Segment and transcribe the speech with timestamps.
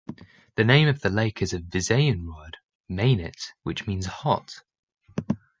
[0.55, 2.57] The name of the lake is a Visayan word
[2.89, 4.63] "mainit", which means "hot".